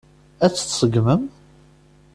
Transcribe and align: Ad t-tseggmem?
Ad 0.45 0.51
t-tseggmem? 0.53 1.23